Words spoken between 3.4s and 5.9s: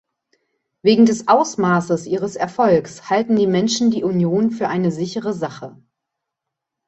Menschen die Union für eine sichere Sache.